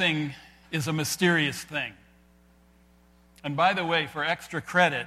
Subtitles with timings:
[0.00, 0.32] blessing
[0.70, 1.92] is a mysterious thing.
[3.44, 5.06] And by the way, for extra credit,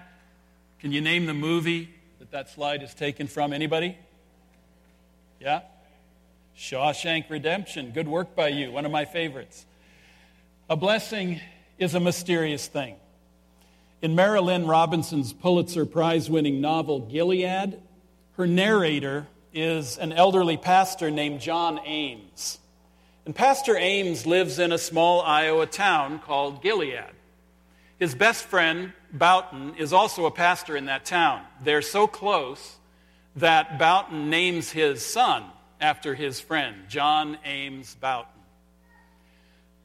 [0.81, 3.53] can you name the movie that that slide is taken from?
[3.53, 3.97] Anybody?
[5.41, 5.61] Yeah?
[6.55, 7.89] Shawshank Redemption.
[7.89, 8.71] Good work by you.
[8.71, 9.65] One of my favorites.
[10.69, 11.41] A blessing
[11.79, 12.95] is a mysterious thing.
[14.03, 17.79] In Marilynne Robinson's Pulitzer Prize winning novel Gilead,
[18.37, 19.25] her narrator
[19.55, 22.59] is an elderly pastor named John Ames.
[23.25, 27.11] And Pastor Ames lives in a small Iowa town called Gilead.
[27.97, 31.41] His best friend, Boughton, is also a pastor in that town.
[31.63, 32.75] They're so close
[33.37, 35.45] that Boughton names his son
[35.79, 38.41] after his friend, John Ames Boughton.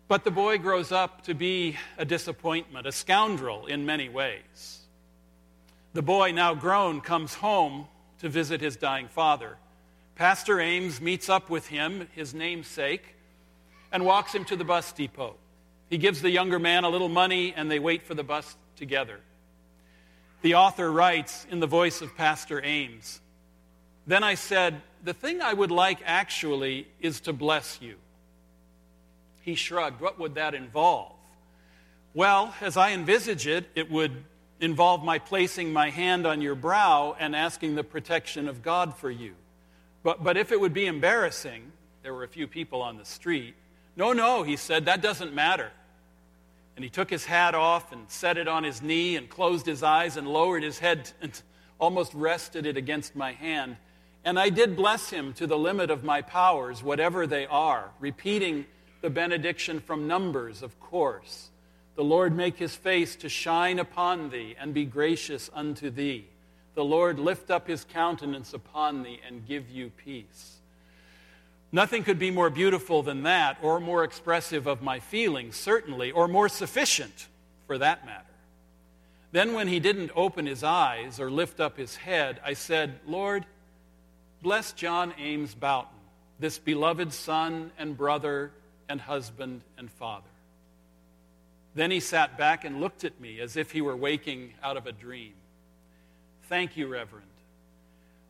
[0.08, 4.80] But the boy grows up to be a disappointment, a scoundrel in many ways.
[5.92, 7.86] The boy, now grown, comes home
[8.18, 9.58] to visit his dying father.
[10.16, 13.14] Pastor Ames meets up with him, his namesake,
[13.92, 15.34] and walks him to the bus depot.
[15.88, 19.20] He gives the younger man a little money, and they wait for the bus together.
[20.42, 23.20] The author writes in the voice of Pastor Ames
[24.06, 27.96] Then I said, The thing I would like actually is to bless you.
[29.42, 30.00] He shrugged.
[30.00, 31.12] What would that involve?
[32.14, 34.24] Well, as I envisage it, it would
[34.60, 39.10] involve my placing my hand on your brow and asking the protection of God for
[39.10, 39.34] you.
[40.02, 41.72] But, but if it would be embarrassing,
[42.02, 43.54] there were a few people on the street.
[43.98, 45.72] No, no, he said, that doesn't matter.
[46.76, 49.82] And he took his hat off and set it on his knee and closed his
[49.82, 51.32] eyes and lowered his head and
[51.80, 53.76] almost rested it against my hand.
[54.24, 58.66] And I did bless him to the limit of my powers, whatever they are, repeating
[59.00, 61.50] the benediction from Numbers, of course.
[61.96, 66.28] The Lord make his face to shine upon thee and be gracious unto thee.
[66.76, 70.57] The Lord lift up his countenance upon thee and give you peace.
[71.70, 76.26] Nothing could be more beautiful than that, or more expressive of my feelings, certainly, or
[76.26, 77.28] more sufficient
[77.66, 78.24] for that matter.
[79.32, 83.44] Then, when he didn't open his eyes or lift up his head, I said, Lord,
[84.42, 85.98] bless John Ames Boughton,
[86.40, 88.52] this beloved son and brother
[88.88, 90.24] and husband and father.
[91.74, 94.86] Then he sat back and looked at me as if he were waking out of
[94.86, 95.34] a dream.
[96.44, 97.26] Thank you, Reverend.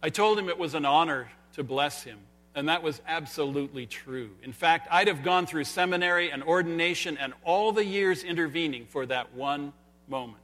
[0.02, 2.18] I told him it was an honor to bless him,
[2.58, 4.30] and that was absolutely true.
[4.42, 9.06] In fact, I'd have gone through seminary and ordination and all the years intervening for
[9.06, 9.72] that one
[10.08, 10.42] moment.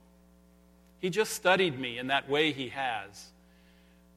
[1.00, 3.32] He just studied me in that way he has.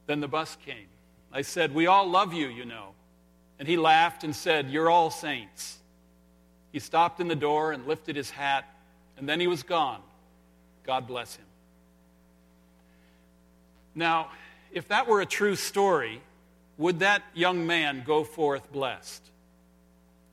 [0.06, 0.86] Then the bus came.
[1.32, 2.90] I said, We all love you, you know.
[3.58, 5.78] And he laughed and said, You're all saints.
[6.70, 8.64] He stopped in the door and lifted his hat,
[9.16, 10.02] and then he was gone.
[10.84, 11.46] God bless him.
[13.96, 14.30] Now,
[14.70, 16.22] if that were a true story,
[16.78, 19.22] would that young man go forth blessed?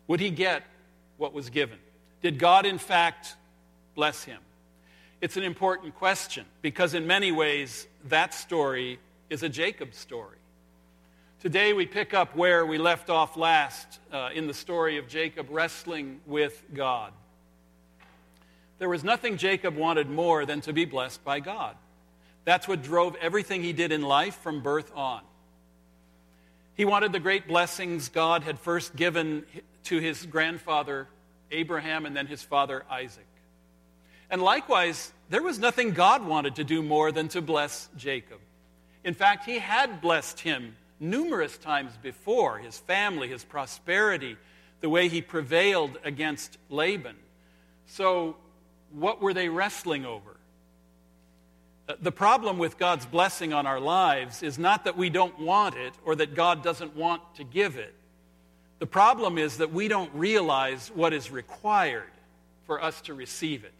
[0.07, 0.63] Would he get
[1.17, 1.79] what was given?
[2.21, 3.35] Did God, in fact,
[3.95, 4.39] bless him?
[5.21, 10.37] It's an important question because, in many ways, that story is a Jacob story.
[11.41, 15.47] Today, we pick up where we left off last uh, in the story of Jacob
[15.49, 17.11] wrestling with God.
[18.77, 21.75] There was nothing Jacob wanted more than to be blessed by God.
[22.43, 25.21] That's what drove everything he did in life from birth on.
[26.75, 29.45] He wanted the great blessings God had first given
[29.85, 31.07] to his grandfather
[31.51, 33.27] Abraham and then his father Isaac.
[34.29, 38.39] And likewise, there was nothing God wanted to do more than to bless Jacob.
[39.03, 44.37] In fact, he had blessed him numerous times before his family, his prosperity,
[44.81, 47.15] the way he prevailed against Laban.
[47.87, 48.35] So,
[48.91, 50.34] what were they wrestling over?
[52.01, 55.93] The problem with God's blessing on our lives is not that we don't want it
[56.03, 57.93] or that God doesn't want to give it.
[58.79, 62.11] The problem is that we don't realize what is required
[62.65, 63.73] for us to receive it.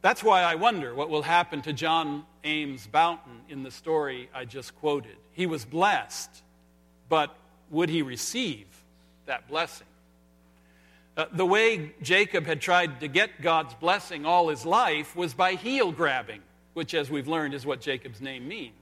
[0.00, 4.44] That's why I wonder what will happen to John Ames Boughton in the story I
[4.44, 5.16] just quoted.
[5.32, 6.30] He was blessed,
[7.08, 7.36] but
[7.70, 8.66] would he receive
[9.26, 9.86] that blessing?
[11.16, 15.54] Uh, the way Jacob had tried to get God's blessing all his life was by
[15.54, 16.42] heel grabbing,
[16.74, 18.74] which, as we've learned, is what Jacob's name means.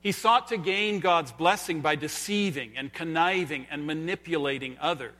[0.00, 5.12] He sought to gain God's blessing by deceiving and conniving and manipulating others.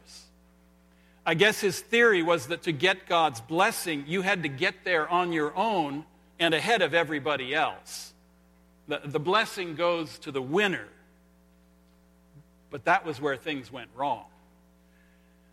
[1.27, 5.07] I guess his theory was that to get God's blessing, you had to get there
[5.07, 6.05] on your own
[6.39, 8.15] and ahead of everybody else.
[8.89, 10.89] The, the blessing goes to the winner.
[12.71, 14.25] But that was where things went wrong.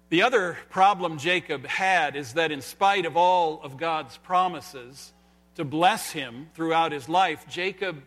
[0.10, 5.12] The other problem Jacob had is that, in spite of all of God's promises
[5.56, 8.02] to bless him throughout his life, Jacob,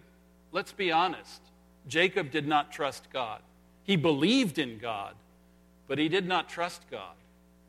[0.50, 1.42] let's be honest,
[1.88, 3.42] Jacob did not trust God.
[3.84, 5.14] He believed in God,
[5.88, 7.14] but he did not trust God.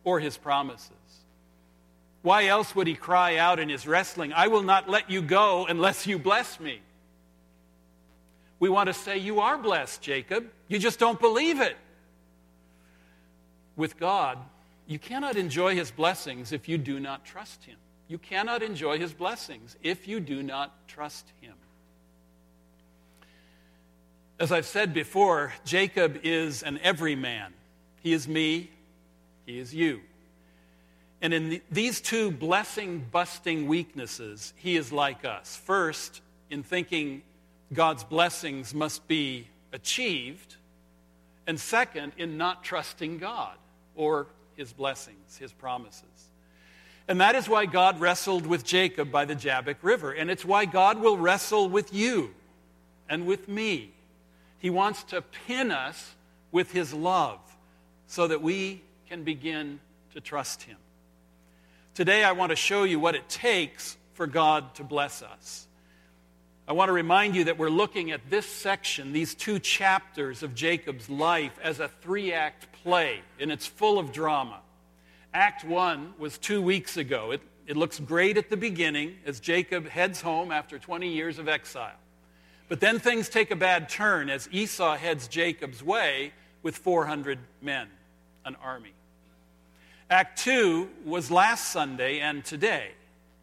[0.04, 0.90] or his promises.
[2.24, 5.66] Why else would he cry out in his wrestling, I will not let you go
[5.68, 6.82] unless you bless me?
[8.60, 10.50] We want to say, You are blessed, Jacob.
[10.68, 11.76] You just don't believe it.
[13.76, 14.38] With God,
[14.88, 17.78] you cannot enjoy his blessings if you do not trust him.
[18.08, 21.54] You cannot enjoy his blessings if you do not trust him.
[24.38, 27.54] As I've said before, Jacob is an everyman.
[28.04, 28.70] He is me,
[29.46, 30.02] he is you.
[31.22, 35.56] And in the, these two blessing busting weaknesses, he is like us.
[35.56, 37.22] First, in thinking
[37.72, 40.58] God's blessings must be achieved,
[41.48, 43.56] and second, in not trusting God
[43.96, 46.04] or his blessings, his promises.
[47.08, 50.66] And that is why God wrestled with Jacob by the Jabbok River, and it's why
[50.66, 52.34] God will wrestle with you
[53.10, 53.92] and with me.
[54.60, 56.16] He wants to pin us
[56.52, 57.40] with his love
[58.08, 59.80] so that we can begin
[60.14, 60.78] to trust him.
[61.94, 65.68] Today, I want to show you what it takes for God to bless us.
[66.68, 70.56] I want to remind you that we're looking at this section, these two chapters of
[70.56, 74.60] Jacob's life, as a three act play, and it's full of drama.
[75.34, 77.32] Act one was two weeks ago.
[77.32, 81.48] It, it looks great at the beginning as Jacob heads home after 20 years of
[81.48, 81.96] exile.
[82.68, 86.34] But then things take a bad turn as Esau heads Jacob's way
[86.64, 87.88] with 400 men,
[88.46, 88.94] an army.
[90.10, 92.92] Act two was last Sunday and today.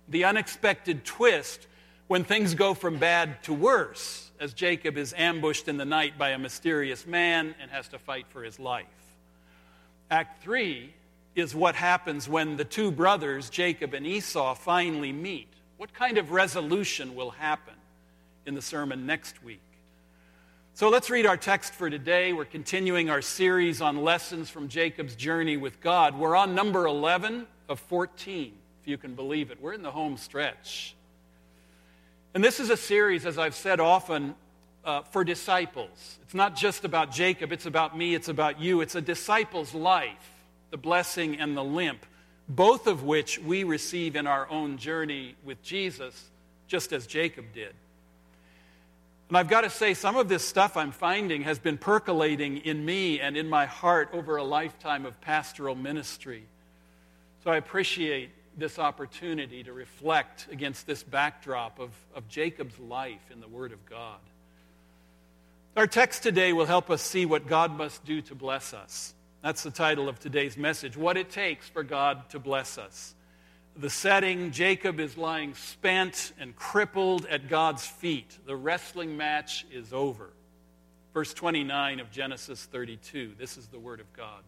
[0.09, 1.67] The unexpected twist
[2.07, 6.31] when things go from bad to worse as Jacob is ambushed in the night by
[6.31, 8.87] a mysterious man and has to fight for his life.
[10.11, 10.95] Act three
[11.35, 15.53] is what happens when the two brothers, Jacob and Esau, finally meet.
[15.77, 17.75] What kind of resolution will happen
[18.47, 19.61] in the sermon next week?
[20.75, 22.33] So let's read our text for today.
[22.33, 26.19] We're continuing our series on lessons from Jacob's journey with God.
[26.19, 29.61] We're on number 11 of 14, if you can believe it.
[29.61, 30.95] We're in the home stretch.
[32.33, 34.37] And this is a series, as I've said often,
[34.89, 36.19] uh, for disciples.
[36.23, 38.81] It's not just about Jacob, it's about me, it's about you.
[38.81, 40.33] It's a disciple's life,
[40.71, 42.07] the blessing and the limp,
[42.49, 46.31] both of which we receive in our own journey with Jesus,
[46.69, 47.75] just as Jacob did.
[49.29, 52.83] And I've got to say, some of this stuff I'm finding has been percolating in
[52.83, 56.45] me and in my heart over a lifetime of pastoral ministry.
[57.45, 63.43] So I appreciate this opportunity to reflect against this backdrop of, of Jacob's life in
[63.43, 64.19] the Word of God.
[65.79, 69.15] Our text today will help us see what God must do to bless us.
[69.45, 73.15] That's the title of today's message What It Takes for God to Bless Us
[73.77, 78.37] the setting, Jacob is lying spent and crippled at God's feet.
[78.45, 80.31] The wrestling match is over.
[81.15, 83.35] Verse 29 of Genesis 32.
[83.39, 84.43] This is the word of God.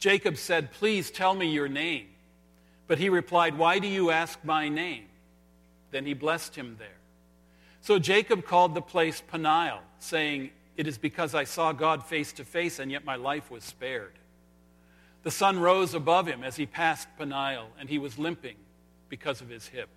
[0.00, 2.08] Jacob said, Please tell me your name.
[2.88, 5.04] But he replied, Why do you ask my name?
[5.92, 6.97] Then he blessed him there.
[7.80, 12.44] So Jacob called the place Peniel, saying, It is because I saw God face to
[12.44, 14.12] face, and yet my life was spared.
[15.22, 18.56] The sun rose above him as he passed Peniel, and he was limping
[19.08, 19.88] because of his hip.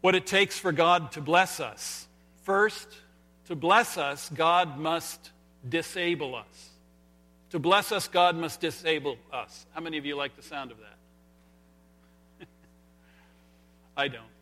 [0.00, 2.06] What it takes for God to bless us.
[2.42, 2.88] First,
[3.46, 5.32] to bless us, God must
[5.68, 6.70] disable us.
[7.50, 9.66] To bless us, God must disable us.
[9.72, 12.46] How many of you like the sound of that?
[13.96, 14.37] I don't.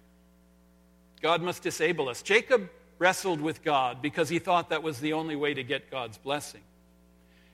[1.23, 2.23] God must disable us.
[2.23, 2.69] Jacob
[2.99, 6.63] wrestled with God because he thought that was the only way to get God's blessing.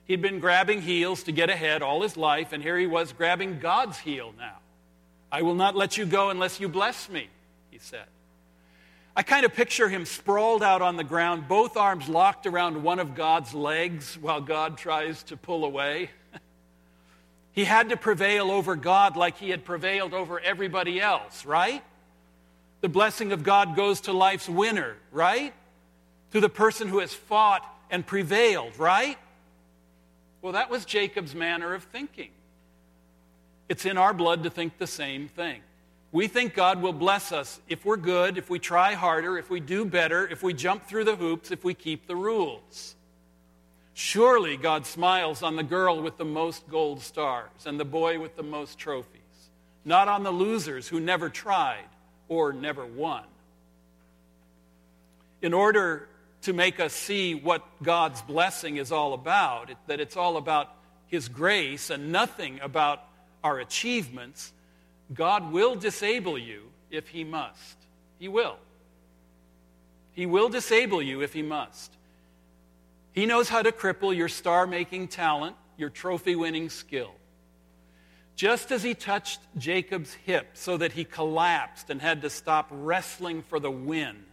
[0.05, 3.59] He'd been grabbing heels to get ahead all his life, and here he was grabbing
[3.59, 4.57] God's heel now.
[5.31, 7.27] I will not let you go unless you bless me,
[7.71, 8.05] he said.
[9.15, 12.99] I kind of picture him sprawled out on the ground, both arms locked around one
[12.99, 16.09] of God's legs while God tries to pull away.
[17.51, 21.83] he had to prevail over God like he had prevailed over everybody else, right?
[22.83, 25.53] The blessing of God goes to life's winner, right?
[26.33, 29.17] To the person who has fought and prevailed, right?
[30.41, 32.31] Well, that was Jacob's manner of thinking.
[33.69, 35.61] It's in our blood to think the same thing.
[36.11, 39.61] We think God will bless us if we're good, if we try harder, if we
[39.61, 42.95] do better, if we jump through the hoops, if we keep the rules.
[43.93, 48.35] Surely God smiles on the girl with the most gold stars and the boy with
[48.35, 49.21] the most trophies,
[49.85, 51.85] not on the losers who never tried
[52.33, 53.23] or never won.
[55.41, 56.07] In order
[56.43, 60.73] to make us see what God's blessing is all about, that it's all about
[61.07, 63.03] His grace and nothing about
[63.43, 64.51] our achievements,
[65.13, 67.77] God will disable you if He must.
[68.19, 68.57] He will.
[70.13, 71.91] He will disable you if He must.
[73.11, 77.11] He knows how to cripple your star making talent your trophy winning skill.
[78.35, 83.43] Just as he touched Jacob's hip so that he collapsed and had to stop wrestling
[83.43, 84.25] for the win,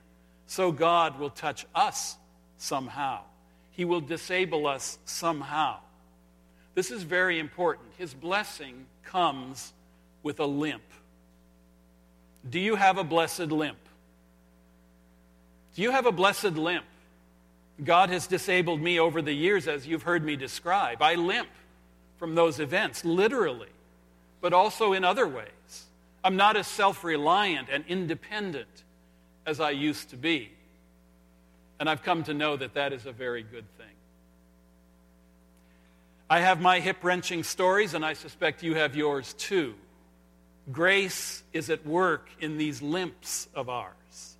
[0.46, 2.16] so God will touch us
[2.56, 3.20] somehow.
[3.72, 5.78] He will disable us somehow.
[6.74, 7.88] This is very important.
[7.98, 9.72] His blessing comes
[10.22, 10.82] with a limp.
[12.48, 13.78] Do you have a blessed limp?
[15.74, 16.84] Do you have a blessed limp?
[17.82, 21.00] God has disabled me over the years, as you've heard me describe.
[21.02, 21.48] I limp
[22.18, 23.68] from those events, literally,
[24.40, 25.86] but also in other ways.
[26.22, 28.84] I'm not as self reliant and independent
[29.46, 30.50] as I used to be.
[31.78, 33.86] And I've come to know that that is a very good thing.
[36.28, 39.74] I have my hip wrenching stories, and I suspect you have yours too.
[40.70, 44.36] Grace is at work in these limps of ours.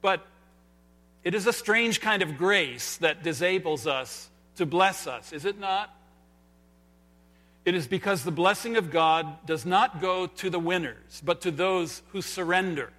[0.00, 0.24] But
[1.24, 5.58] it is a strange kind of grace that disables us to bless us, is it
[5.58, 5.94] not?
[7.68, 11.50] It is because the blessing of God does not go to the winners, but to
[11.50, 12.90] those who surrender,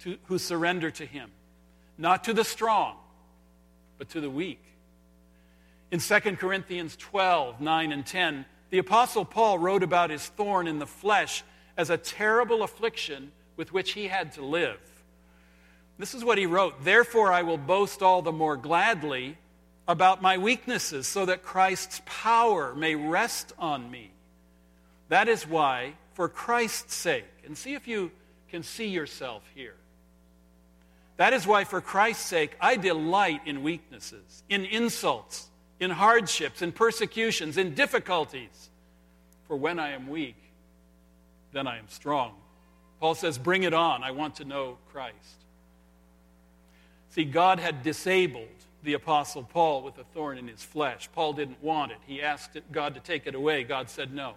[0.00, 1.30] to, who surrender to Him.
[1.96, 2.98] Not to the strong,
[3.96, 4.62] but to the weak.
[5.90, 10.78] In 2 Corinthians 12, 9 and 10, the Apostle Paul wrote about his thorn in
[10.78, 11.42] the flesh
[11.78, 14.80] as a terrible affliction with which he had to live.
[15.96, 19.38] This is what he wrote Therefore, I will boast all the more gladly
[19.90, 24.12] about my weaknesses, so that Christ's power may rest on me.
[25.08, 28.12] That is why, for Christ's sake, and see if you
[28.50, 29.74] can see yourself here.
[31.16, 35.48] That is why, for Christ's sake, I delight in weaknesses, in insults,
[35.80, 38.70] in hardships, in persecutions, in difficulties.
[39.48, 40.36] For when I am weak,
[41.52, 42.34] then I am strong.
[43.00, 44.04] Paul says, Bring it on.
[44.04, 45.16] I want to know Christ.
[47.10, 48.46] See, God had disabled
[48.82, 51.08] the Apostle Paul with a thorn in his flesh.
[51.12, 51.98] Paul didn't want it.
[52.06, 53.64] He asked God to take it away.
[53.64, 54.34] God said no.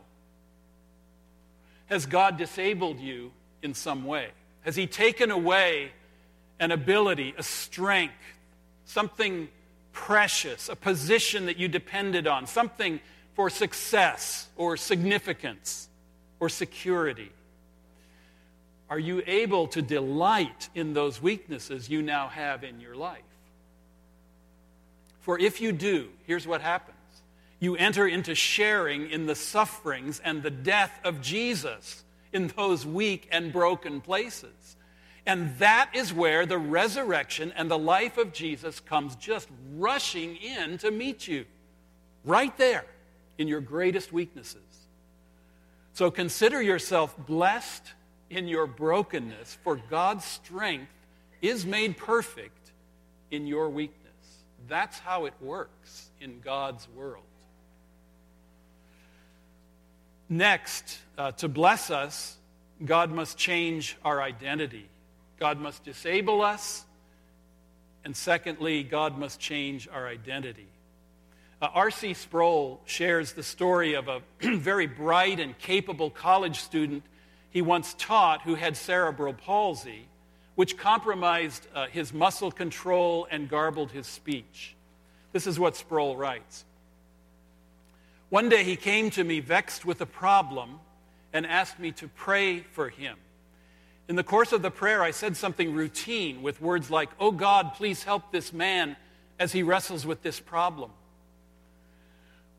[1.88, 3.32] Has God disabled you
[3.62, 4.30] in some way?
[4.62, 5.92] Has He taken away
[6.60, 8.14] an ability, a strength,
[8.86, 9.50] something
[9.92, 13.00] precious, a position that you depended on, something
[13.36, 15.90] for success or significance
[16.40, 17.32] or security?
[18.90, 23.22] Are you able to delight in those weaknesses you now have in your life?
[25.24, 26.98] For if you do, here's what happens
[27.60, 32.03] you enter into sharing in the sufferings and the death of Jesus
[32.34, 34.75] in those weak and broken places.
[35.25, 40.77] And that is where the resurrection and the life of Jesus comes just rushing in
[40.80, 41.46] to meet you.
[42.25, 42.84] Right there
[43.38, 44.60] in your greatest weaknesses.
[45.94, 47.94] So consider yourself blessed
[48.30, 50.92] in your brokenness, for God's strength
[51.42, 52.72] is made perfect
[53.32, 54.03] in your weakness.
[54.67, 57.24] That's how it works in God's world.
[60.29, 62.38] Next, uh, to bless us,
[62.84, 64.88] God must change our identity.
[65.39, 66.86] God must disable us.
[68.05, 70.67] And secondly, God must change our identity.
[71.62, 72.13] Uh, R.C.
[72.13, 77.03] Sproul shares the story of a very bright and capable college student
[77.51, 80.08] he once taught who had cerebral palsy,
[80.56, 84.76] which compromised uh, his muscle control and garbled his speech.
[85.32, 86.66] This is what Sproul writes.
[88.30, 90.80] One day he came to me vexed with a problem
[91.34, 93.18] and asked me to pray for him.
[94.08, 97.74] In the course of the prayer, I said something routine with words like, Oh God,
[97.76, 98.96] please help this man
[99.40, 100.92] as he wrestles with this problem.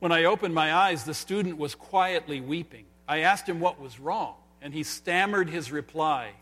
[0.01, 2.87] When I opened my eyes, the student was quietly weeping.
[3.07, 4.35] I asked him what was wrong
[4.65, 6.33] and he stammered his reply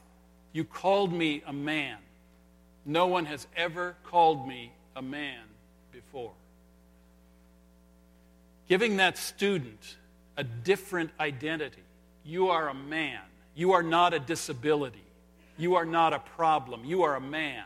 [0.52, 1.98] You called me a man.
[2.84, 5.40] No one has ever called me a man
[5.92, 6.32] before.
[8.68, 9.96] Giving that student
[10.36, 11.82] a different identity.
[12.24, 13.20] You are a man.
[13.54, 15.04] You are not a disability.
[15.58, 16.84] You are not a problem.
[16.84, 17.64] You are a man.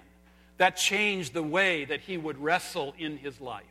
[0.59, 3.65] That changed the way that he would wrestle in his life.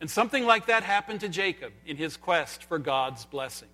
[0.00, 3.68] And something like that happened to Jacob in his quest for God's blessing.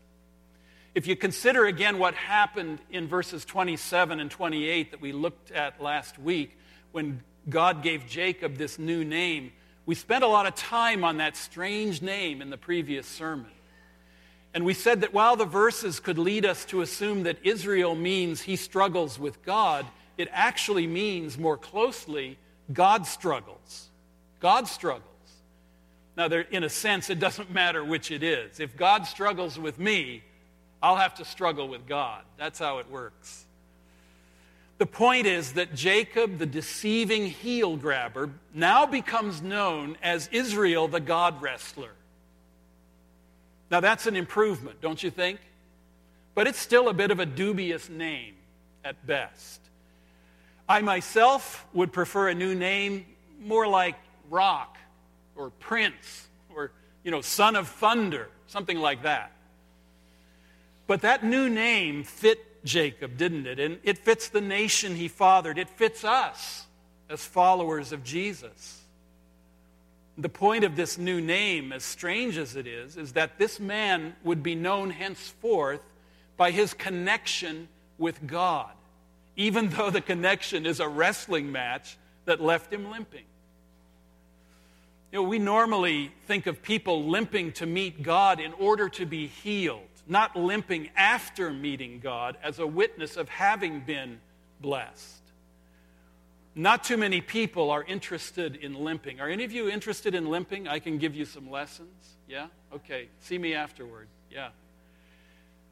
[0.95, 5.83] If you consider again what happened in verses 27 and 28 that we looked at
[5.83, 6.59] last week,
[6.93, 9.53] when God gave Jacob this new name,
[9.87, 13.51] we spent a lot of time on that strange name in the previous sermon.
[14.53, 18.43] And we said that while the verses could lead us to assume that Israel means
[18.43, 19.87] he struggles with God,
[20.19, 22.37] it actually means more closely
[22.71, 23.89] God struggles.
[24.41, 25.07] God struggles.
[26.19, 28.61] Now, there, in a sense, it doesn't matter which it is.
[28.61, 30.23] If God struggles with me,
[30.83, 32.23] I'll have to struggle with God.
[32.39, 33.45] That's how it works.
[34.79, 40.99] The point is that Jacob, the deceiving heel grabber, now becomes known as Israel, the
[40.99, 41.93] God wrestler.
[43.71, 45.39] Now, that's an improvement, don't you think?
[46.35, 48.35] But it's still a bit of a dubious name
[48.85, 49.61] at best.
[50.69, 53.07] I myself would prefer a new name
[53.41, 53.95] more like
[54.31, 54.79] Rock
[55.37, 56.73] or Prince or,
[57.05, 59.33] you know, Son of Thunder, something like that.
[60.87, 63.59] But that new name fit Jacob, didn't it?
[63.59, 66.67] And it fits the nation he fathered, it fits us
[67.09, 68.81] as followers of Jesus.
[70.19, 74.15] The point of this new name, as strange as it is, is that this man
[74.23, 75.81] would be known henceforth
[76.37, 78.71] by his connection with God,
[79.37, 81.97] even though the connection is a wrestling match
[82.27, 83.25] that left him limping.
[85.13, 89.27] You know, we normally think of people limping to meet God in order to be
[89.27, 94.21] healed, not limping after meeting God as a witness of having been
[94.61, 95.21] blessed.
[96.55, 99.21] Not too many people are interested in limping.
[99.21, 100.69] Are any of you interested in limping?
[100.69, 102.17] I can give you some lessons.
[102.29, 102.49] Yeah?
[102.75, 103.09] Okay.
[103.21, 104.09] See me afterward.
[104.31, 104.51] Yeah.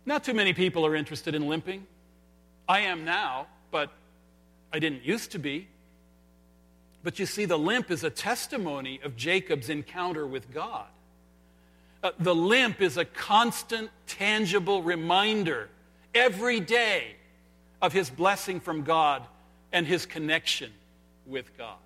[0.07, 1.87] Not too many people are interested in limping.
[2.67, 3.91] I am now, but
[4.73, 5.69] I didn't used to be.
[7.03, 10.87] But you see, the limp is a testimony of Jacob's encounter with God.
[12.03, 15.69] Uh, the limp is a constant, tangible reminder
[16.15, 17.15] every day
[17.83, 19.23] of his blessing from God
[19.73, 20.73] and his connection
[21.27, 21.77] with God.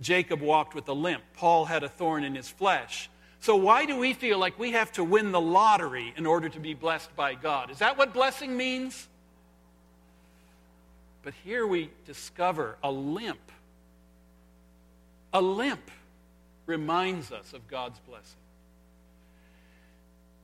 [0.00, 1.22] Jacob walked with a limp.
[1.34, 3.08] Paul had a thorn in his flesh.
[3.40, 6.58] So, why do we feel like we have to win the lottery in order to
[6.58, 7.70] be blessed by God?
[7.70, 9.06] Is that what blessing means?
[11.22, 13.40] But here we discover a limp.
[15.32, 15.90] A limp
[16.66, 18.38] reminds us of God's blessing.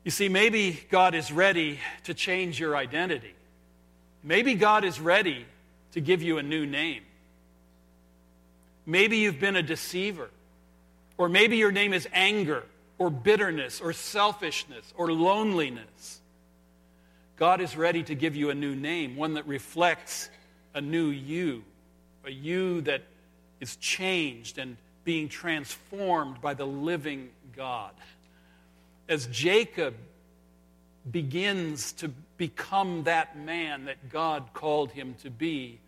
[0.04, 3.34] You see, maybe God is ready to change your identity.
[4.22, 5.44] Maybe God is ready
[5.92, 7.02] to give you a new name.
[8.86, 10.30] Maybe you've been a deceiver,
[11.18, 12.64] or maybe your name is anger,
[12.98, 16.20] or bitterness, or selfishness, or loneliness.
[17.36, 20.30] God is ready to give you a new name, one that reflects
[20.74, 21.64] a new you,
[22.24, 23.02] a you that
[23.60, 27.92] is changed and being transformed by the living God.
[29.10, 29.96] As Jacob
[31.10, 35.80] begins to become that man that God called him to be,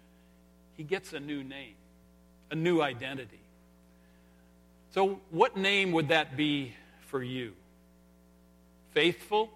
[0.77, 1.77] he gets a new name,
[2.51, 3.39] a new identity.
[4.91, 6.75] So, what name would that be
[7.07, 7.53] for you?
[8.91, 9.51] Faithful?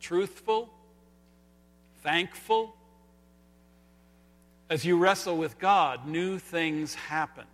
[0.00, 0.68] Truthful?
[2.02, 2.74] Thankful?
[4.68, 7.44] As you wrestle with God, new things happen.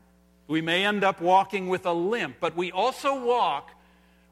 [0.48, 3.72] We may end up walking with a limp, but we also walk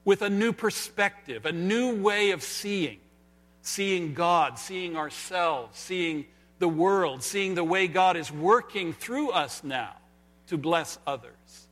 [0.09, 2.97] with a new perspective, a new way of seeing.
[3.61, 6.25] Seeing God, seeing ourselves, seeing
[6.59, 9.95] the world, seeing the way God is working through us now
[10.47, 11.69] to bless others.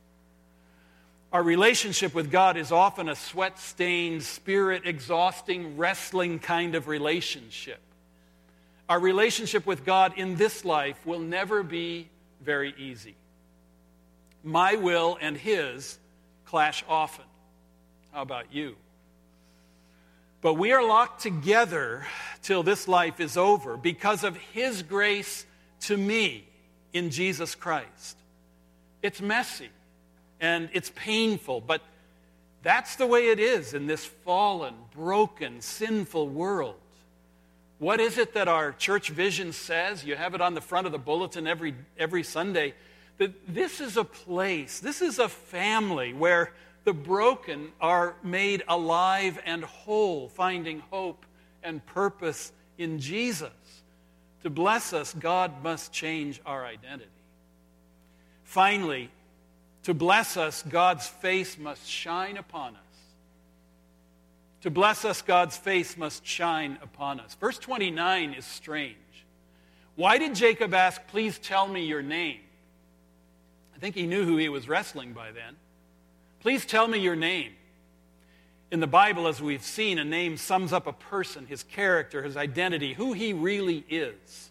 [1.33, 7.79] Our relationship with God is often a sweat stained, spirit exhausting, wrestling kind of relationship.
[8.87, 12.07] Our relationship with God in this life will never be
[12.39, 13.15] very easy.
[14.43, 15.97] My will and His
[16.45, 17.25] clash often.
[18.11, 18.75] How about you?
[20.41, 22.05] But we are locked together
[22.41, 25.45] till this life is over because of His grace
[25.81, 26.47] to me
[26.93, 28.17] in Jesus Christ.
[29.01, 29.69] It's messy
[30.39, 31.81] and it's painful, but
[32.63, 36.75] that's the way it is in this fallen, broken, sinful world.
[37.79, 40.03] What is it that our church vision says?
[40.03, 42.73] You have it on the front of the bulletin every, every Sunday.
[43.19, 46.51] That this is a place, this is a family where
[46.87, 51.25] the broken are made alive and whole, finding hope
[51.61, 53.51] and purpose in Jesus.
[54.43, 57.09] To bless us, God must change our identity.
[58.45, 59.11] Finally,
[59.83, 62.81] to bless us, God's face must shine upon us.
[64.61, 67.35] To bless us, God's face must shine upon us.
[67.35, 68.95] Verse 29 is strange.
[69.97, 72.39] Why did Jacob ask, Please tell me your name?
[73.75, 75.57] I think he knew who he was wrestling by then.
[76.47, 77.51] Please tell me your name.
[78.71, 82.37] In the Bible, as we've seen, a name sums up a person, his character, his
[82.37, 84.49] identity, who he really is.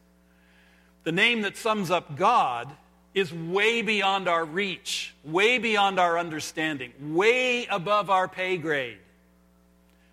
[1.05, 2.71] The name that sums up God
[3.15, 8.99] is way beyond our reach, way beyond our understanding, way above our pay grade.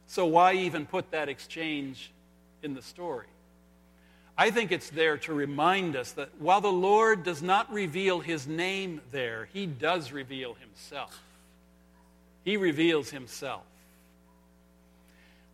[0.08, 2.13] So, why even put that exchange
[2.62, 3.28] in the story?
[4.38, 8.48] I think it's there to remind us that while the Lord does not reveal his
[8.48, 11.22] name there, he does reveal himself.
[12.43, 13.63] He reveals himself.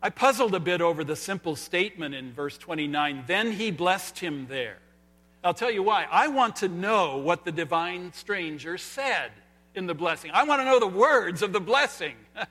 [0.01, 4.47] I puzzled a bit over the simple statement in verse 29 then he blessed him
[4.47, 4.77] there.
[5.43, 6.05] I'll tell you why.
[6.09, 9.31] I want to know what the divine stranger said
[9.75, 10.31] in the blessing.
[10.33, 12.15] I want to know the words of the blessing.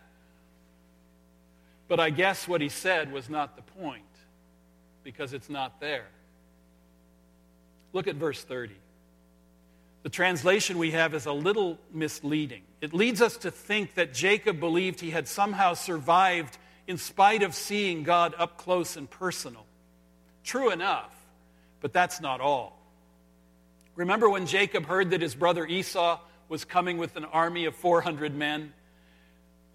[1.88, 4.02] But I guess what he said was not the point
[5.02, 6.04] because it's not there.
[7.94, 8.74] Look at verse 30.
[10.02, 12.62] The translation we have is a little misleading.
[12.80, 16.56] It leads us to think that Jacob believed he had somehow survived
[16.86, 19.66] in spite of seeing God up close and personal.
[20.44, 21.12] True enough,
[21.80, 22.78] but that's not all.
[23.96, 28.34] Remember when Jacob heard that his brother Esau was coming with an army of 400
[28.34, 28.72] men?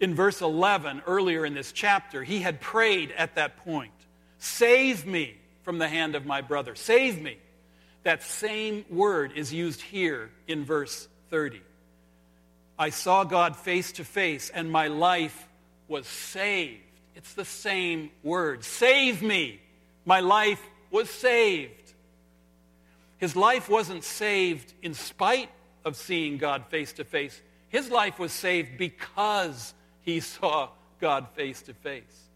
[0.00, 3.92] In verse 11, earlier in this chapter, he had prayed at that point
[4.38, 6.74] Save me from the hand of my brother.
[6.74, 7.38] Save me.
[8.04, 11.60] That same word is used here in verse 30.
[12.78, 15.48] I saw God face to face, and my life
[15.88, 16.80] was saved.
[17.14, 18.64] It's the same word.
[18.64, 19.60] Save me.
[20.04, 21.92] My life was saved.
[23.18, 25.50] His life wasn't saved in spite
[25.84, 27.40] of seeing God face to face.
[27.68, 30.68] His life was saved because he saw
[31.00, 32.28] God face to face.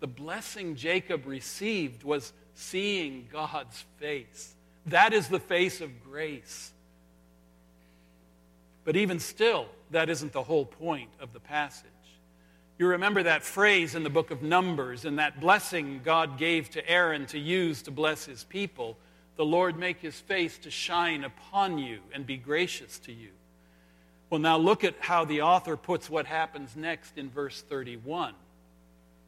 [0.00, 4.54] The blessing Jacob received was seeing God's face.
[4.90, 6.72] That is the face of grace.
[8.84, 11.84] But even still, that isn't the whole point of the passage.
[12.78, 16.88] You remember that phrase in the book of Numbers and that blessing God gave to
[16.88, 18.96] Aaron to use to bless his people
[19.38, 23.30] the Lord make his face to shine upon you and be gracious to you.
[24.30, 28.34] Well, now look at how the author puts what happens next in verse 31.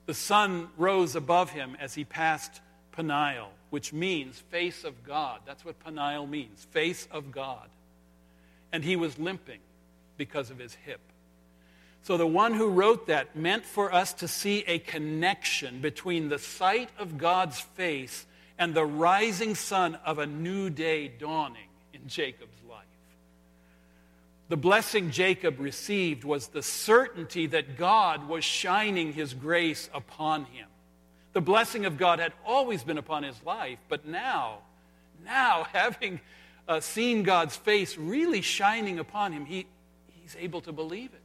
[0.07, 5.41] The sun rose above him as he passed Peniel, which means face of God.
[5.47, 7.69] That's what Peniel means, face of God.
[8.73, 9.61] And he was limping
[10.17, 11.01] because of his hip.
[12.03, 16.39] So the one who wrote that meant for us to see a connection between the
[16.39, 18.27] sight of God's face
[18.59, 22.85] and the rising sun of a new day dawning in Jacob's life.
[24.49, 30.67] the blessing Jacob received was the certainty that God was shining his grace upon him.
[31.33, 34.59] The blessing of God had always been upon his life, but now,
[35.25, 36.21] now, having
[36.66, 39.66] uh, seen God's face really shining upon him, he,
[40.21, 41.23] he's able to believe it.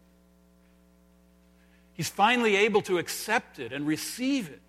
[1.93, 4.61] He's finally able to accept it and receive it.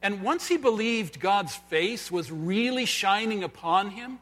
[0.00, 4.18] And once he believed God's face was really shining upon him,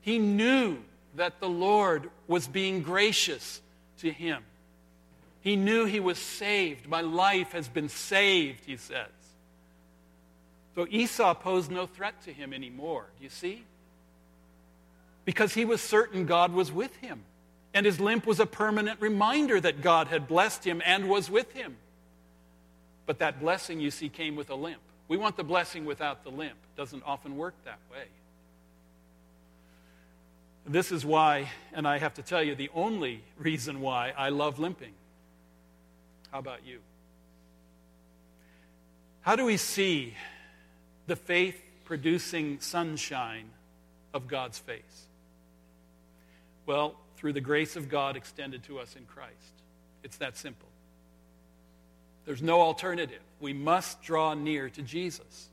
[0.00, 0.78] he knew
[1.14, 3.60] that the Lord was being gracious
[3.98, 4.42] to him.
[5.40, 6.88] He knew he was saved.
[6.88, 9.08] My life has been saved, he says.
[10.74, 13.06] So Esau posed no threat to him anymore.
[13.18, 13.64] Do you see?
[15.24, 17.22] Because he was certain God was with him.
[17.74, 21.52] And his limp was a permanent reminder that God had blessed him and was with
[21.52, 21.76] him.
[23.06, 24.80] But that blessing, you see, came with a limp.
[25.08, 26.52] We want the blessing without the limp.
[26.52, 28.04] It doesn't often work that way.
[30.64, 34.58] This is why, and I have to tell you, the only reason why I love
[34.58, 34.92] limping.
[36.30, 36.78] How about you?
[39.22, 40.14] How do we see
[41.06, 43.50] the faith producing sunshine
[44.14, 45.06] of God's face?
[46.66, 49.32] Well, through the grace of God extended to us in Christ.
[50.02, 50.68] It's that simple.
[52.24, 53.20] There's no alternative.
[53.40, 55.48] We must draw near to Jesus.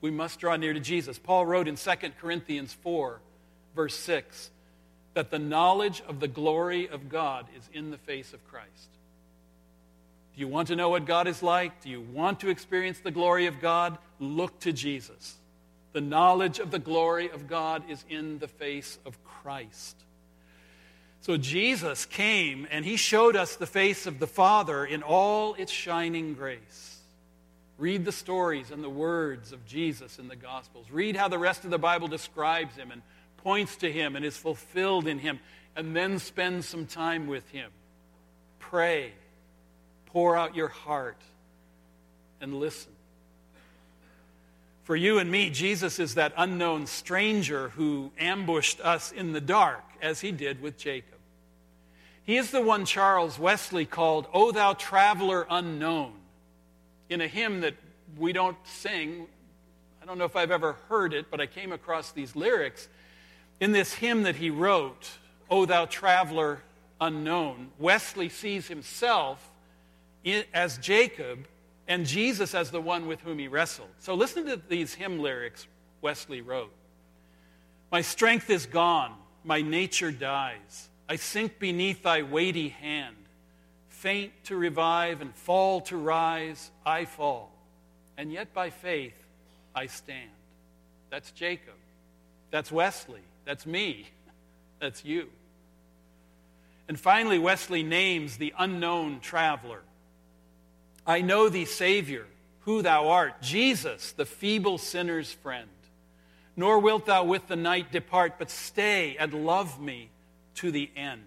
[0.00, 1.18] We must draw near to Jesus.
[1.18, 3.20] Paul wrote in 2 Corinthians 4
[3.74, 4.50] verse 6,
[5.14, 8.88] that the knowledge of the glory of God is in the face of Christ.
[10.34, 11.82] Do you want to know what God is like?
[11.82, 13.98] Do you want to experience the glory of God?
[14.24, 15.36] Look to Jesus.
[15.92, 19.96] The knowledge of the glory of God is in the face of Christ.
[21.20, 25.72] So Jesus came and he showed us the face of the Father in all its
[25.72, 26.98] shining grace.
[27.78, 30.90] Read the stories and the words of Jesus in the Gospels.
[30.90, 33.02] Read how the rest of the Bible describes him and
[33.44, 35.38] points to Him and is fulfilled in Him,
[35.76, 37.70] and then spend some time with Him.
[38.58, 39.12] Pray,
[40.06, 41.20] pour out your heart,
[42.40, 42.90] and listen.
[44.84, 49.82] For you and me, Jesus is that unknown stranger who ambushed us in the dark,
[50.02, 51.18] as he did with Jacob.
[52.24, 56.12] He is the one Charles Wesley called, O thou traveler unknown,
[57.08, 57.74] in a hymn that
[58.18, 59.26] we don't sing.
[60.02, 62.88] I don't know if I've ever heard it, but I came across these lyrics.
[63.60, 65.10] In this hymn that he wrote,
[65.50, 66.60] O Thou Traveler
[67.00, 69.50] Unknown, Wesley sees himself
[70.52, 71.46] as Jacob
[71.86, 73.90] and Jesus as the one with whom he wrestled.
[73.98, 75.66] So listen to these hymn lyrics
[76.00, 76.72] Wesley wrote
[77.90, 79.12] My strength is gone,
[79.44, 80.88] my nature dies.
[81.08, 83.16] I sink beneath thy weighty hand.
[83.88, 87.52] Faint to revive and fall to rise, I fall.
[88.16, 89.14] And yet by faith
[89.74, 90.30] I stand.
[91.10, 91.74] That's Jacob.
[92.50, 93.22] That's Wesley.
[93.44, 94.08] That's me.
[94.80, 95.28] That's you.
[96.88, 99.80] And finally, Wesley names the unknown traveler.
[101.06, 102.26] I know thee, Savior,
[102.60, 105.68] who thou art, Jesus, the feeble sinner's friend.
[106.56, 110.08] Nor wilt thou with the night depart, but stay and love me
[110.56, 111.22] to the end.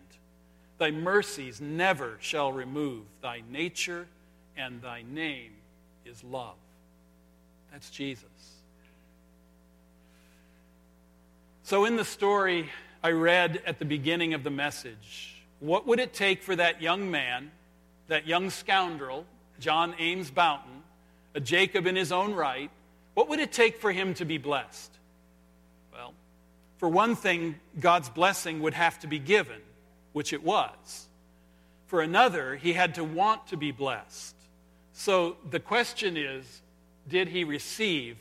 [0.78, 3.04] Thy mercies never shall remove.
[3.22, 4.08] Thy nature
[4.56, 5.52] and thy name
[6.06, 6.56] is love.
[7.72, 8.26] That's Jesus.
[11.64, 12.70] So, in the story
[13.04, 17.12] I read at the beginning of the message, what would it take for that young
[17.12, 17.52] man,
[18.08, 19.26] that young scoundrel,
[19.60, 20.84] John Ames Boughton,
[21.36, 22.70] a Jacob in his own right,
[23.14, 24.92] what would it take for him to be blessed?
[25.94, 26.14] Well,
[26.78, 29.62] for one thing, God's blessing would have to be given,
[30.14, 31.08] which it was.
[31.88, 34.36] For another, he had to want to be blessed.
[34.94, 36.62] So the question is
[37.08, 38.18] did he receive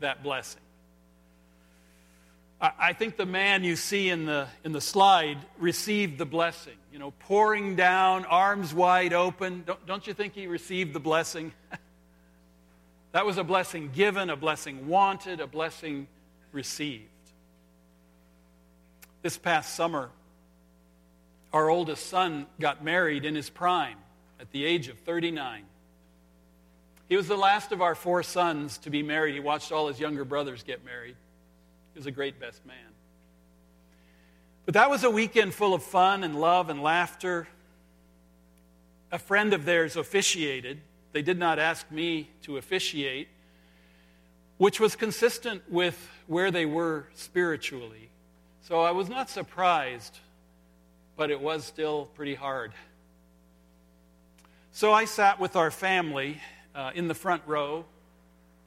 [0.00, 0.60] that blessing?
[2.60, 6.76] I think the man you see in the, in the slide received the blessing.
[6.96, 9.64] You know, pouring down, arms wide open.
[9.66, 11.52] Don't, don't you think he received the blessing?
[13.12, 16.06] that was a blessing given, a blessing wanted, a blessing
[16.52, 17.04] received.
[19.20, 20.08] This past summer,
[21.52, 23.98] our oldest son got married in his prime
[24.40, 25.64] at the age of 39.
[27.10, 29.34] He was the last of our four sons to be married.
[29.34, 31.16] He watched all his younger brothers get married.
[31.92, 32.85] He was a great best man.
[34.66, 37.46] But that was a weekend full of fun and love and laughter.
[39.12, 40.80] A friend of theirs officiated.
[41.12, 43.28] They did not ask me to officiate,
[44.58, 48.10] which was consistent with where they were spiritually.
[48.62, 50.18] So I was not surprised,
[51.16, 52.72] but it was still pretty hard.
[54.72, 56.40] So I sat with our family
[56.74, 57.84] uh, in the front row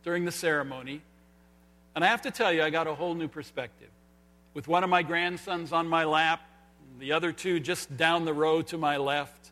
[0.06, 1.02] during the ceremony.
[1.94, 3.90] And I have to tell you, I got a whole new perspective.
[4.60, 6.42] With one of my grandsons on my lap,
[7.00, 9.52] the other two just down the row to my left.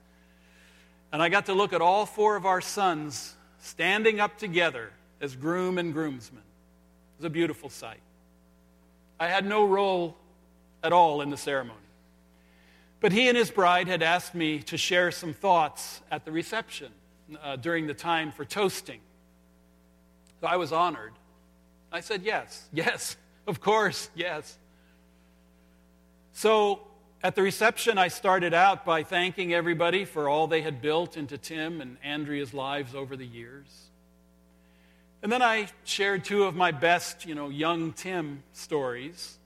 [1.13, 4.91] And I got to look at all four of our sons standing up together
[5.21, 6.41] as groom and groomsmen.
[6.41, 8.01] It was a beautiful sight.
[9.17, 10.17] I had no role
[10.83, 11.79] at all in the ceremony.
[12.99, 16.91] But he and his bride had asked me to share some thoughts at the reception
[17.41, 18.99] uh, during the time for toasting.
[20.41, 21.13] So I was honored.
[21.93, 23.15] I said, Yes, yes,
[23.47, 24.57] of course, yes.
[26.37, 26.81] So
[27.23, 31.35] at the reception, I started out by thanking everybody for all they had built into
[31.35, 33.89] Tim and Andrea's lives over the years.
[35.23, 39.39] And then I shared two of my best, you know, young Tim stories.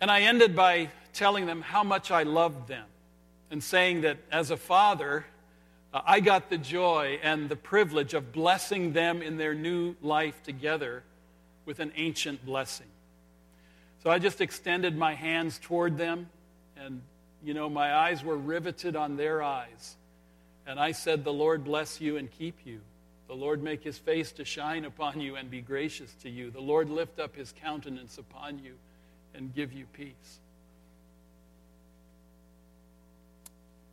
[0.00, 2.86] And I ended by telling them how much I loved them
[3.50, 5.26] and saying that as a father,
[5.92, 10.44] uh, I got the joy and the privilege of blessing them in their new life
[10.44, 11.02] together
[11.64, 12.86] with an ancient blessing.
[14.06, 16.30] So I just extended my hands toward them,
[16.76, 17.02] and,
[17.42, 19.96] you know, my eyes were riveted on their eyes.
[20.64, 22.82] And I said, The Lord bless you and keep you.
[23.26, 26.52] The Lord make his face to shine upon you and be gracious to you.
[26.52, 28.74] The Lord lift up his countenance upon you
[29.34, 30.38] and give you peace.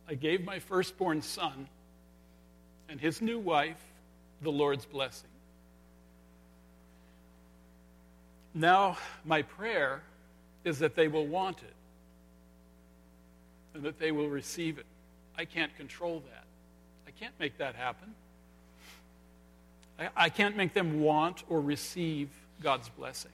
[0.08, 1.66] I gave my firstborn son
[2.88, 3.82] and his new wife
[4.42, 5.33] the Lord's blessing.
[8.54, 10.02] Now, my prayer
[10.64, 11.74] is that they will want it
[13.74, 14.86] and that they will receive it.
[15.36, 16.44] I can't control that.
[17.06, 18.14] I can't make that happen.
[19.98, 22.28] I, I can't make them want or receive
[22.62, 23.32] God's blessing.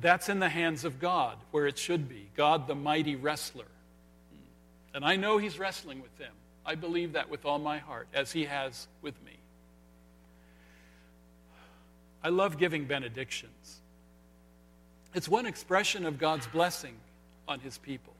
[0.00, 2.28] That's in the hands of God, where it should be.
[2.36, 3.66] God, the mighty wrestler.
[4.94, 6.32] And I know He's wrestling with them.
[6.64, 9.32] I believe that with all my heart, as He has with me.
[12.24, 13.80] I love giving benedictions.
[15.14, 16.94] It's one expression of God's blessing
[17.48, 18.14] on His people.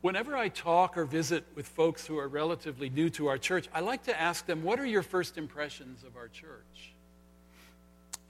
[0.00, 3.80] Whenever I talk or visit with folks who are relatively new to our church, I
[3.80, 6.92] like to ask them, What are your first impressions of our church?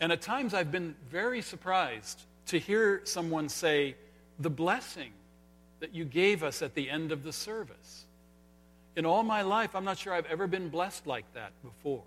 [0.00, 3.96] And at times I've been very surprised to hear someone say,
[4.38, 5.12] The blessing
[5.80, 8.04] that you gave us at the end of the service.
[8.96, 12.02] In all my life, I'm not sure I've ever been blessed like that before.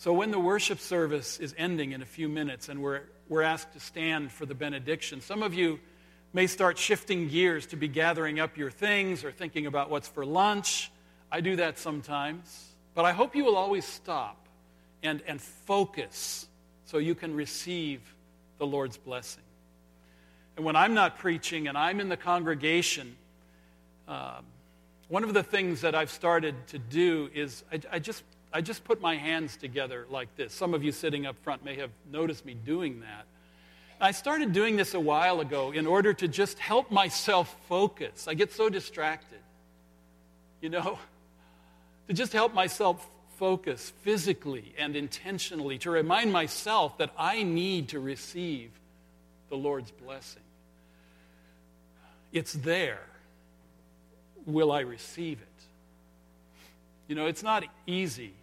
[0.00, 3.72] So, when the worship service is ending in a few minutes and we're, we're asked
[3.72, 5.80] to stand for the benediction, some of you
[6.32, 10.24] may start shifting gears to be gathering up your things or thinking about what's for
[10.24, 10.92] lunch.
[11.32, 12.68] I do that sometimes.
[12.94, 14.46] But I hope you will always stop
[15.02, 16.46] and, and focus
[16.84, 18.00] so you can receive
[18.58, 19.42] the Lord's blessing.
[20.56, 23.16] And when I'm not preaching and I'm in the congregation,
[24.06, 24.44] um,
[25.08, 28.84] one of the things that I've started to do is I, I, just, I just
[28.84, 30.54] put my hands together like this.
[30.54, 33.26] Some of you sitting up front may have noticed me doing that.
[34.00, 38.28] I started doing this a while ago in order to just help myself focus.
[38.28, 39.40] I get so distracted.
[40.60, 40.98] you know,
[42.08, 43.06] to just help myself
[43.38, 48.70] focus physically and intentionally, to remind myself that I need to receive
[49.48, 50.42] the Lord's blessing.
[52.32, 53.00] It's there.
[54.46, 55.47] Will I receive it?
[57.08, 58.34] You know, it's not easy.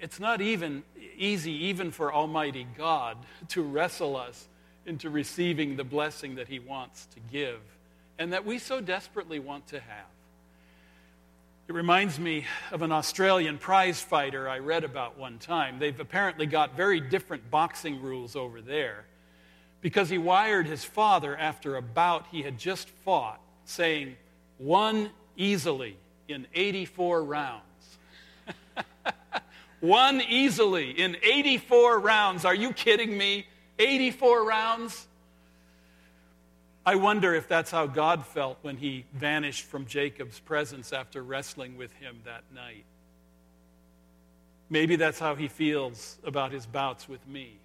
[0.00, 0.84] It's not even
[1.18, 4.48] easy, even for Almighty God, to wrestle us
[4.86, 7.60] into receiving the blessing that He wants to give
[8.18, 10.06] and that we so desperately want to have.
[11.68, 15.78] It reminds me of an Australian prize fighter I read about one time.
[15.80, 19.04] They've apparently got very different boxing rules over there
[19.80, 24.16] because he wired his father after a bout he had just fought, saying,
[24.58, 25.96] Won easily
[26.28, 27.62] in 84 rounds.
[29.80, 32.44] Won easily in 84 rounds.
[32.44, 33.46] Are you kidding me?
[33.78, 35.06] 84 rounds?
[36.84, 41.76] I wonder if that's how God felt when he vanished from Jacob's presence after wrestling
[41.76, 42.84] with him that night.
[44.70, 47.58] Maybe that's how he feels about his bouts with me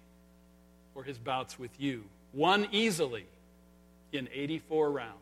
[0.94, 2.04] or his bouts with you.
[2.32, 3.26] Won easily
[4.12, 5.16] in 84 rounds.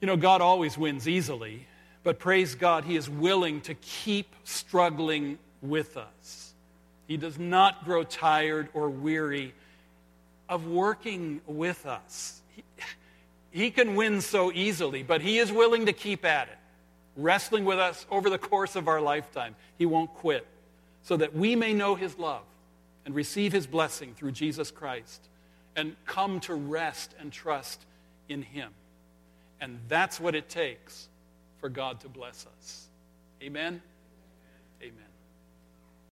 [0.00, 1.66] You know, God always wins easily,
[2.04, 6.54] but praise God, He is willing to keep struggling with us.
[7.08, 9.54] He does not grow tired or weary
[10.48, 12.40] of working with us.
[12.54, 12.62] He,
[13.50, 16.58] he can win so easily, but He is willing to keep at it,
[17.16, 19.56] wrestling with us over the course of our lifetime.
[19.78, 20.46] He won't quit,
[21.02, 22.42] so that we may know His love
[23.04, 25.22] and receive His blessing through Jesus Christ
[25.74, 27.80] and come to rest and trust
[28.28, 28.70] in Him.
[29.60, 31.08] And that's what it takes
[31.58, 32.86] for God to bless us.
[33.42, 33.82] Amen?